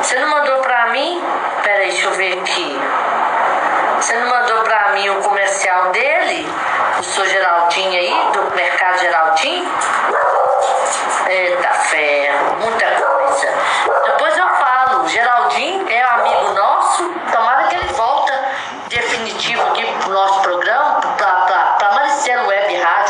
[0.00, 1.20] Você não mandou pra mim?
[1.64, 2.80] Peraí, deixa eu ver aqui.
[3.96, 6.48] Você não mandou pra mim o comercial dele?
[6.98, 9.68] O seu Geraldinho aí, do Mercado Geraldinho?
[11.28, 13.48] Eita ferro, muita coisa.
[14.04, 18.32] Depois eu falo, Geraldinho é um amigo nosso, tomara que ele volta
[18.88, 23.01] definitivo aqui pro nosso programa, pra, pra, pra Maricelo Web Rádio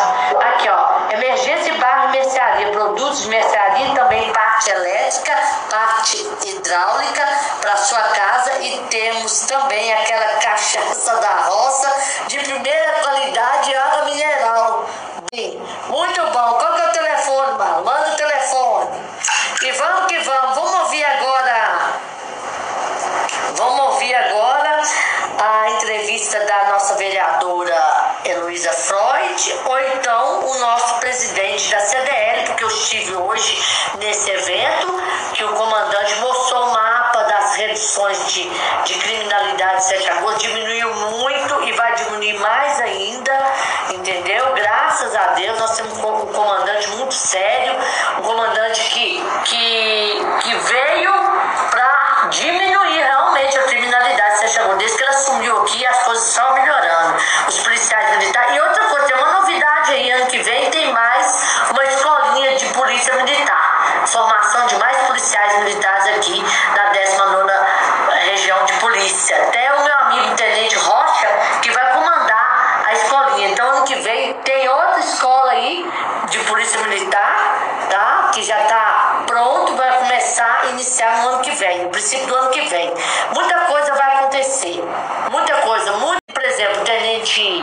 [2.22, 5.36] mercearia, produtos de mercearia, também parte elétrica,
[5.68, 6.16] parte
[6.46, 7.28] hidráulica
[7.60, 11.92] para sua casa e temos também aquela cachaça da roça
[12.28, 14.86] de primeira qualidade, água mineral.
[15.88, 16.58] Muito bom.
[16.58, 17.84] Qual que é o telefone, mano?
[17.84, 18.90] Manda o telefone.
[19.62, 20.56] E vamos que vamos.
[20.56, 21.92] Vamos ouvir agora.
[23.56, 24.82] Vamos ouvir agora
[25.38, 28.01] a entrevista da nossa vereadora.
[28.52, 33.64] Luísa Freud, ou então o nosso presidente da CDL, porque eu estive hoje
[33.98, 38.46] nesse evento, que o comandante mostrou o mapa das reduções de,
[38.84, 43.32] de criminalidade 7 de agosto, diminuiu muito e vai diminuir mais ainda,
[43.88, 44.52] entendeu?
[44.52, 47.74] Graças a Deus nós temos um comandante muito sério,
[48.18, 51.12] um comandante que, que, que veio
[51.70, 54.78] para diminuir realmente a criminalidade de Sete Agosto.
[54.78, 57.16] Desde que ele assumiu aqui, as coisas estão melhorando.
[57.46, 58.56] Os policiais militares.
[58.56, 62.66] E outra coisa, tem uma novidade aí, ano que vem tem mais uma escolinha de
[62.66, 64.06] polícia militar.
[64.06, 67.52] Formação de mais policiais militares aqui da 19
[68.22, 69.36] região de polícia.
[69.36, 71.28] Até o meu amigo Tenente Rocha,
[71.60, 73.48] que vai comandar a escolinha.
[73.48, 75.90] Então, ano que vem tem outra escola aí
[76.28, 78.30] de polícia militar, tá?
[78.32, 78.91] Que já está
[80.32, 82.90] começar a iniciar no ano que vem, no princípio do ano que vem.
[83.34, 84.82] Muita coisa vai acontecer.
[85.30, 87.62] Muita coisa, muito, por exemplo, Tenente,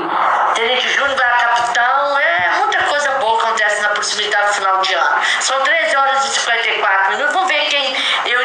[0.53, 4.93] Tenente Júnior vai a capitão, é muita coisa boa acontece na militar no final de
[4.93, 5.21] ano.
[5.39, 7.33] São 13 horas e 54 minutos.
[7.33, 7.95] Vamos ver quem
[8.25, 8.38] eu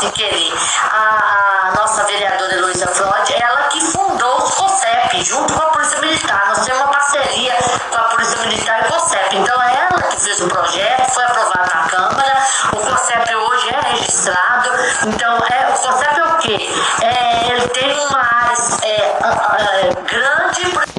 [0.00, 0.52] sem querer.
[0.90, 6.00] A, a nossa vereadora Heloísa Freud, ela que fundou os COSEP, junto com a Polícia
[6.00, 6.42] Militar.
[6.48, 7.54] Nós temos uma parceria
[7.90, 9.36] com a Polícia Militar e o COSEP.
[9.36, 12.46] Então é ela que fez o projeto, foi aprovado na Câmara.
[12.72, 14.70] O COSEP hoje é registrado.
[15.06, 16.74] Então, é, o COSEP é o quê?
[17.02, 20.89] É, ele tem uma área é, ah, grande.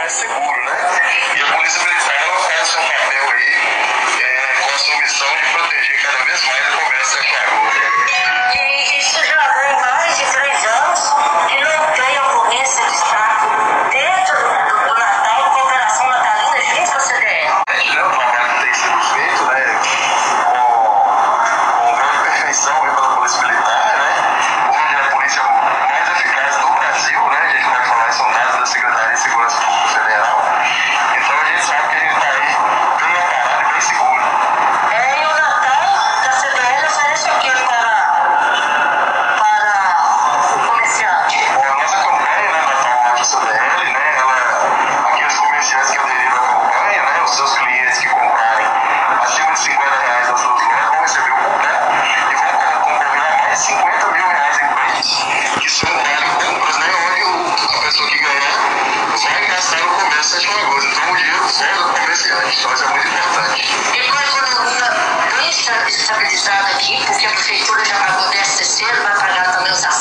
[0.00, 1.00] É seguro, né?
[1.36, 3.54] E a Polícia Militar ela faz seu papel aí
[4.20, 7.74] é, com a sua missão de proteger cada vez mais o comércio de Lagoas.
[8.54, 11.00] E isso já vem mais de três anos
[11.48, 14.36] que não tem ocorrência de estar dentro
[14.68, 17.64] do, do Natal, cooperação natalina junto com a.
[17.66, 19.80] A gente, né, o trabalho que tem sido feito, né,
[20.44, 22.83] com, com grande perfeição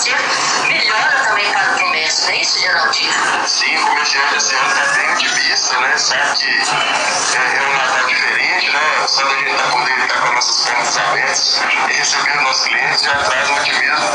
[0.06, 0.33] também os
[2.62, 3.48] é?
[3.48, 5.98] Sim, o comerciante esse ano está bem otimista, né?
[5.98, 8.80] Sabe que é, é um Natal diferente, né?
[9.08, 13.16] Só da gente estar podendo estar com nossas portas abertas e recebendo nossos clientes já
[13.16, 14.10] traz um otimismo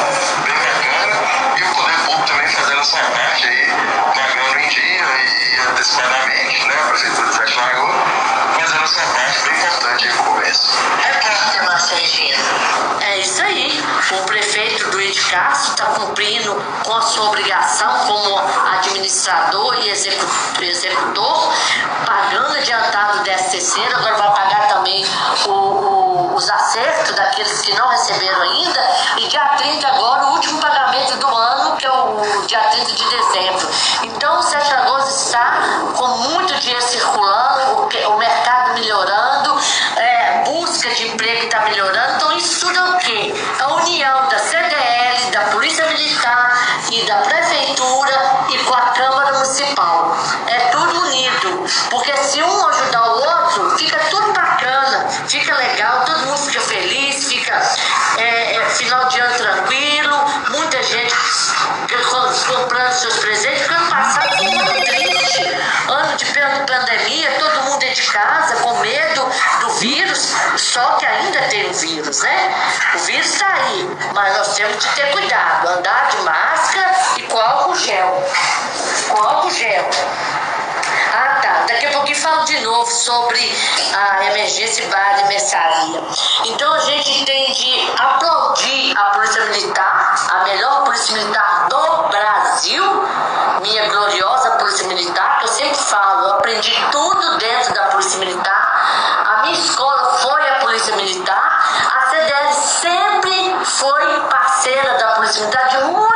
[0.45, 1.57] bem bacana.
[1.57, 3.67] E o poder público também fazendo a sua parte aí,
[4.15, 6.75] pagando em dia e, e antecipadamente, né?
[6.75, 7.97] A Prefeitura de Sete Lagoas,
[8.61, 10.79] fazendo a sua parte bem importante aí para o comércio.
[11.05, 12.39] É Repórter Márcia Regina.
[13.01, 13.85] É isso aí.
[14.11, 20.27] O prefeito do Ed Castro está cumprindo com a sua obrigação como administrador e execu-
[20.63, 21.53] executor,
[22.07, 25.05] pagando adiantado o 13 terceiro, agora vai pagar também
[25.47, 28.81] o- o- os acertos daqueles que não receberam ainda.
[29.19, 33.05] E dia 30 agora, o último pagamento do ano, que é o dia 30 de
[33.09, 33.69] dezembro.
[34.05, 35.53] Então o Sete Lagoas está
[35.97, 39.59] com muito dinheiro circulando, o, o mercado melhorando,
[39.97, 42.15] é, busca de emprego está melhorando.
[42.17, 43.35] Então isso tudo é o quê?
[43.61, 44.28] A união
[52.29, 57.55] se um ajudar o outro, fica tudo bacana, fica legal, todo mundo fica feliz, fica
[58.19, 60.17] é, é, final de ano tranquilo,
[60.51, 61.15] muita gente
[62.11, 65.43] com- comprando seus presentes, porque ano passado foi ano triste,
[65.89, 71.07] ano de pan- pandemia, todo mundo dentro de casa, com medo do vírus, só que
[71.07, 72.55] ainda tem o vírus, né?
[72.95, 77.39] O vírus está aí, mas nós temos que ter cuidado, andar de máscara e com
[77.39, 78.29] álcool gel.
[79.09, 79.89] Com álcool gel.
[81.13, 81.65] Ah, tá.
[81.67, 83.41] Daqui a pouquinho falo de novo sobre
[83.95, 86.03] a emergência bar e mercearia.
[86.45, 93.09] Então a gente tem de aplaudir a Polícia Militar, a melhor Polícia Militar do Brasil,
[93.63, 99.25] minha gloriosa Polícia Militar, que eu sempre falo, eu aprendi tudo dentro da Polícia Militar.
[99.27, 101.91] A minha escola foi a Polícia Militar.
[101.97, 106.08] A CDL sempre foi parceira da Polícia Militar de muitos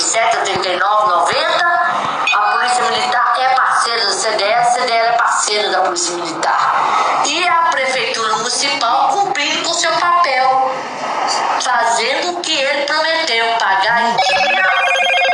[0.00, 1.66] 87, 89, 90,
[2.32, 7.22] a Polícia Militar é parceira da CDL, a CDL é parceira da Polícia Militar.
[7.26, 10.74] E a Prefeitura Municipal cumprindo com seu papel,
[11.60, 14.70] fazendo o que ele prometeu, pagar em dia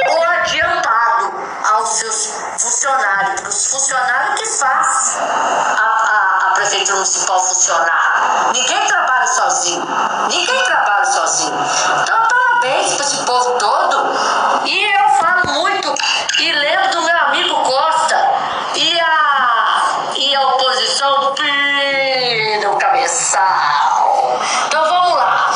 [0.09, 1.33] ou adiantado
[1.73, 8.51] aos seus funcionários, porque os funcionários que faz a, a, a prefeitura municipal funcionar.
[8.53, 9.87] Ninguém trabalha sozinho,
[10.29, 11.55] ninguém trabalha sozinho.
[12.03, 12.26] Então
[12.57, 14.67] parabéns para esse povo todo.
[14.67, 15.95] E eu falo muito
[16.41, 18.17] e lembro do meu amigo Costa
[18.75, 19.27] e a
[20.17, 24.41] e a oposição pira o cabeçal.
[24.67, 25.51] Então vamos lá.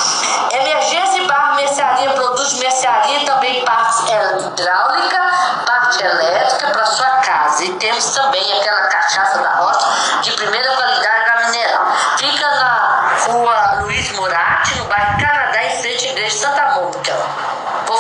[0.53, 5.31] Emergência barra mercearia produz mercearia também parte hidráulica,
[5.67, 7.65] parte elétrica para sua casa.
[7.65, 11.87] E temos também aquela cachaça da roça de primeira qualidade da mineral.
[12.19, 17.17] Fica na rua Luiz Murati, no bairro Canadá, em frente à igreja de Santa Mônica.
[17.87, 17.99] Vou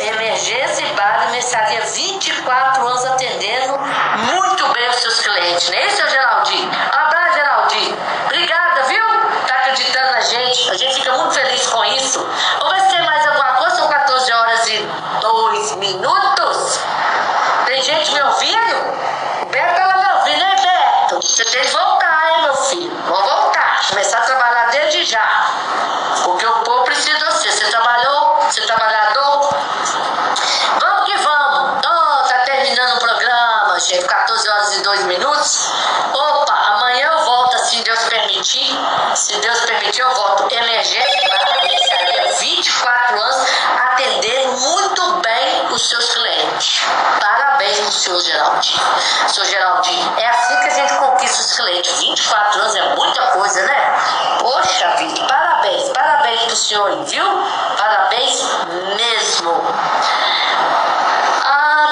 [0.00, 5.86] Emergência e bar e mercearia 24 anos atendendo muito bem os seus clientes, não é
[5.86, 6.70] isso, Geraldinho?
[6.92, 7.98] Abraço, Geraldinho.
[8.26, 9.02] Obrigada, viu?
[9.46, 10.70] Tá acreditando na gente.
[10.70, 12.18] A gente fica muito feliz com isso.
[12.58, 13.76] Vamos ver se tem mais alguma coisa.
[13.76, 14.88] São 14 horas e
[15.20, 16.80] 2 minutos.
[17.64, 18.76] Tem gente me ouvindo?
[19.42, 21.20] O Beto ela me ouvindo, né, Beto?
[21.22, 23.02] Você tem que voltar, hein, meu filho?
[23.06, 23.80] Vamos voltar.
[23.88, 25.50] Começar a trabalhar desde já.
[26.24, 27.50] Porque o povo precisa de você.
[27.50, 28.38] Você trabalhou?
[28.42, 29.54] Você é trabalhador?
[30.80, 31.78] Vamos que vamos.
[31.78, 34.04] Oh, tá terminando o programa, gente.
[34.04, 35.72] 14 horas e 2 minutos.
[36.12, 38.78] Opa, amanhã eu volto, se Deus permitir.
[39.14, 40.54] Se Deus permitir, eu volto.
[40.54, 41.30] Emergência,
[41.98, 43.46] mercearia, 24 anos,
[43.90, 46.82] atendendo muito bem os seus clientes.
[47.20, 48.80] Parabéns pro senhor Geraldinho.
[49.28, 51.98] Senhor Geraldinho, é assim que a gente conquista os clientes.
[51.98, 54.38] 24 anos é muita coisa, né?
[54.40, 57.24] Poxa vida, parabéns, parabéns pro senhor, viu?
[57.76, 58.42] Parabéns
[58.96, 59.64] mesmo.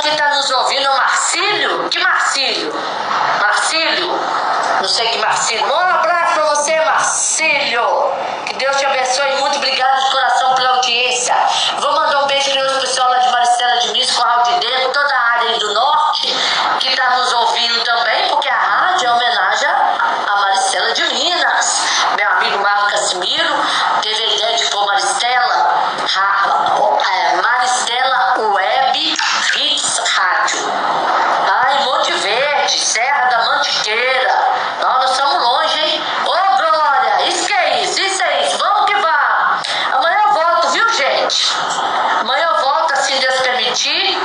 [0.07, 1.89] Ah, quem tá nos ouvindo o Marcílio?
[1.89, 2.73] Que Marcílio?
[3.41, 4.13] Marcílio?
[4.81, 5.67] Não sei que Marcílio.
[5.67, 8.13] Um abraço pra você, Marcílio.
[8.47, 9.57] Que Deus te abençoe muito.
[9.57, 11.35] Obrigado de coração pela audiência.
[11.81, 14.93] Vou mandar um beijo para o pessoal lá de Maricela de Minas, Corral de Dedo,
[14.93, 16.27] toda a área aí do norte,
[16.79, 21.83] que tá nos ouvindo também, porque a rádio é homenagem a Maricela de Minas.
[22.17, 23.55] Meu amigo Marco Casimiro
[24.03, 25.75] teve a ideia de pôr Maristela,
[26.07, 26.67] ra-
[27.13, 28.35] é, Maristela
[28.97, 29.17] Web
[29.57, 30.73] Hits Rádio.
[30.73, 34.35] Ai, Monte Verde, Serra da Mantiqueira.
[34.81, 36.03] Nós, nós estamos longe, hein?
[36.25, 38.57] Ô, Glória, isso que é isso, isso é isso.
[38.57, 39.69] Vamos que vamos.
[39.93, 41.55] Amanhã eu volto, viu, gente?
[42.21, 44.19] Amanhã eu volto, assim Deus permitir.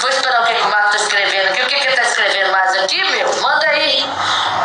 [0.00, 1.62] Vou esperar o que, o Marco tá escrevendo aqui.
[1.62, 3.36] O que, que ele tá escrevendo mais aqui, meu?
[3.42, 4.10] Manda aí.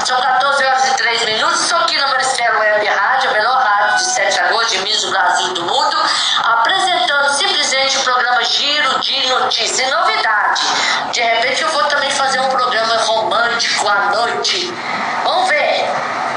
[0.05, 1.61] São 14 horas e 3 minutos.
[1.61, 3.18] Estou aqui na Maristela Web rádio
[3.99, 5.97] de 7 de agosto de Miss Brasil do Mundo,
[6.43, 9.79] apresentando simplesmente o programa Giro de Notícias.
[9.79, 10.61] E novidade,
[11.11, 14.73] de repente eu vou também fazer um programa romântico à noite.
[15.23, 15.85] Vamos ver,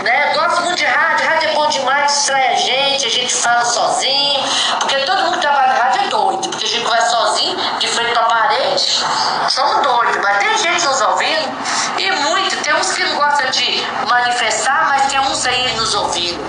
[0.02, 0.34] né?
[0.34, 4.42] Gosto muito de rádio, rádio é bom demais, distrai a gente, a gente fala sozinho,
[4.80, 7.86] porque todo mundo que trabalha na rádio é doido, porque a gente vai sozinho, de
[7.88, 9.04] frente pra parede,
[9.48, 11.58] somos doidos, mas tem gente nos ouvindo,
[11.98, 16.42] e muito, tem uns que não gostam de manifestar, mas tem uns aí nos ouvindo.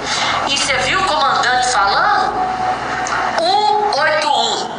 [0.48, 2.34] E você viu o comandante falando?
[3.38, 4.70] 181.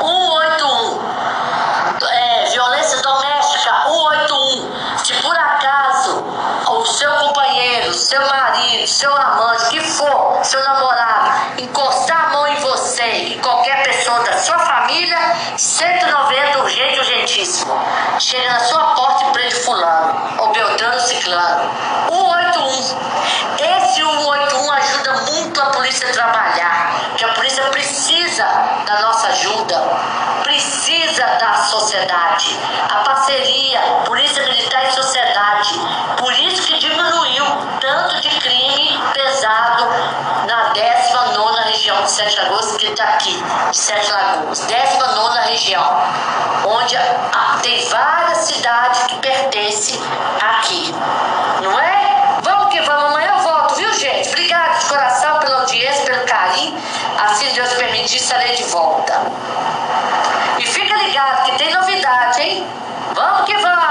[0.00, 1.02] 181.
[2.08, 4.72] É, violência doméstica, 181.
[5.04, 6.24] Se por acaso
[6.68, 12.56] o seu companheiro, seu marido, seu amante, que for, seu namorado, encostar a mão em
[12.56, 15.18] você e qualquer pessoa da sua família,
[15.56, 17.78] 190 urgente, urgentíssimo.
[18.18, 21.70] Chega na sua porta e prende fulano, ou Beltrano Ciclano.
[22.08, 23.12] 181.
[23.58, 24.61] Esse 181
[25.92, 28.44] polícia trabalhar, que a polícia precisa
[28.86, 29.78] da nossa ajuda,
[30.42, 32.58] precisa da sociedade.
[32.88, 35.74] A parceria, polícia militar e sociedade.
[36.16, 37.44] Por isso que diminuiu
[37.78, 39.84] tanto de crime pesado
[40.46, 44.60] na 19 região de Sete Lagoas, que está aqui, de Sete Lagoas.
[44.60, 46.02] 19 região,
[46.64, 46.96] onde
[47.62, 50.00] tem várias cidades que pertencem
[50.40, 50.94] aqui.
[51.60, 52.38] Não é?
[52.42, 54.30] Vamos que vamos, amanhã eu volto, viu gente?
[54.30, 55.31] Obrigada de coração
[55.80, 56.78] pelo carinho.
[57.18, 59.20] Assim Deus permitir, estarei de volta.
[60.58, 62.66] E fica ligado que tem novidade, hein?
[63.14, 63.82] Vamos que vamos!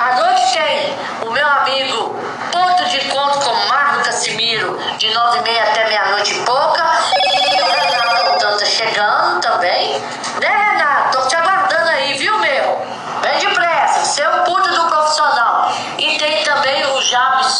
[0.00, 2.16] À noite tem o meu amigo
[2.50, 6.84] Ponto de Encontro com Marco Casimiro, de nove e meia até meia-noite e pouca.
[7.16, 10.00] E o Renato Altano tá chegando também.
[10.40, 11.18] Né, Renato?
[11.18, 12.86] Tô te aguardando aí, viu, meu?
[13.22, 15.72] Vem depressa, você é o puto do profissional.
[15.98, 16.84] E tem também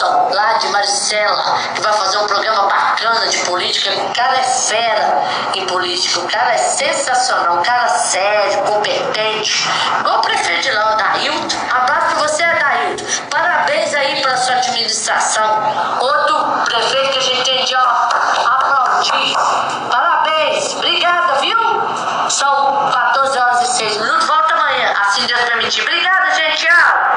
[0.01, 3.91] lá de Maricela, que vai fazer um programa bacana de política.
[4.05, 5.23] O cara é fera
[5.55, 9.69] em política, o cara é sensacional, um cara sério, competente.
[10.01, 11.57] Igual o prefeito de lá, o Dailton.
[11.71, 13.05] Abraço pra você, Dailton.
[13.31, 15.99] Parabéns aí pela sua administração.
[16.01, 19.37] Outro prefeito que a gente tem de aplaudir.
[19.91, 21.59] Parabéns, obrigada, viu?
[22.31, 24.27] São 14 horas e 6 minutos.
[24.27, 25.83] Volta amanhã, assim Deus permitir.
[25.83, 26.67] Obrigada, gente.
[26.67, 27.13] Tchau.